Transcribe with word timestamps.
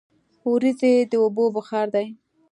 وریځې 0.51 0.93
د 1.11 1.13
اوبو 1.23 1.45
بخار 1.55 1.87
دي. 1.95 2.05